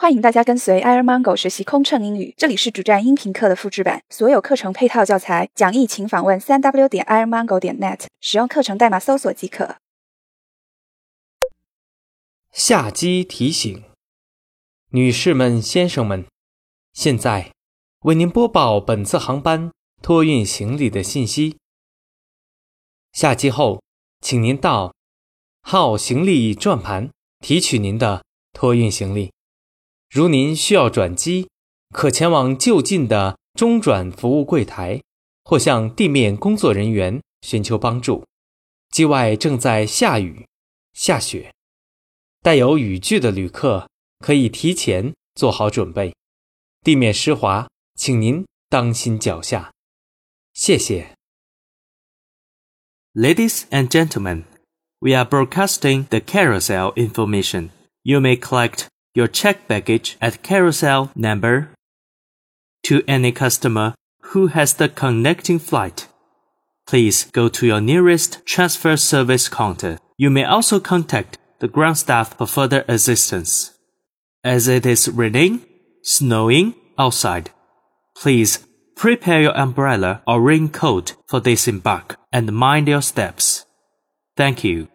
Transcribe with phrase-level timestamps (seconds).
[0.00, 9.78] 欢迎大家跟随 Air Mango 学习空乘英语，这里是主站音频课的复制版，所有课程配套教材讲义，请访问三 w 点 airmango 点 net，使用课程代码搜索即可。
[12.52, 13.82] 下机提醒，
[14.90, 16.24] 女士们、先生们，
[16.92, 17.50] 现在
[18.02, 21.56] 为您播报本次航班托运行李的信息。
[23.12, 23.82] 下机后，
[24.20, 24.94] 请您到
[25.62, 27.10] 号行李转盘
[27.40, 28.22] 提取您的
[28.52, 29.32] 托运行李。
[30.10, 31.48] 如您需要转机，
[31.94, 35.02] 可前往就近的中转服务柜台，
[35.44, 38.24] 或向地面工作人员寻求帮助。
[38.90, 40.46] 机外正在下雨、
[40.94, 41.52] 下雪，
[42.40, 43.88] 带有雨具的旅客
[44.18, 46.14] 可以提前做好准备。
[46.82, 49.72] 地面湿滑，请您当心脚下。
[50.54, 51.14] 谢谢。
[53.12, 54.44] Ladies and gentlemen,
[55.00, 57.70] we are broadcasting the carousel information.
[58.02, 58.86] You may collect
[59.18, 61.70] your checked baggage at carousel number
[62.84, 63.92] to any customer
[64.30, 66.06] who has the connecting flight.
[66.86, 69.98] Please go to your nearest transfer service counter.
[70.16, 73.76] You may also contact the ground staff for further assistance.
[74.44, 75.64] As it is raining,
[76.04, 77.50] snowing outside,
[78.16, 83.66] please prepare your umbrella or raincoat for disembark and mind your steps.
[84.36, 84.86] Thank you.